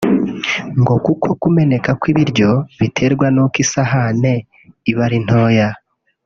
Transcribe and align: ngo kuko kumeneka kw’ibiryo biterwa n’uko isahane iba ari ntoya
ngo 0.79 0.95
kuko 1.05 1.27
kumeneka 1.41 1.89
kw’ibiryo 1.99 2.49
biterwa 2.79 3.27
n’uko 3.33 3.55
isahane 3.63 4.33
iba 4.91 5.03
ari 5.07 5.17
ntoya 5.25 5.69